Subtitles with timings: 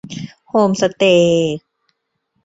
[0.49, 1.55] โฮมสเตย์